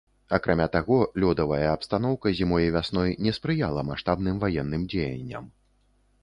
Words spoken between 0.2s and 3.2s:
Акрамя таго, лёдавая абстаноўка зімой і вясной